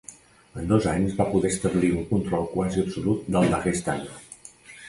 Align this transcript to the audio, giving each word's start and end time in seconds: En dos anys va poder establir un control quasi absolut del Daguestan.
En 0.61 0.71
dos 0.71 0.87
anys 0.93 1.13
va 1.19 1.27
poder 1.33 1.51
establir 1.55 1.91
un 1.97 2.09
control 2.13 2.49
quasi 2.57 2.85
absolut 2.87 3.31
del 3.37 3.55
Daguestan. 3.55 4.07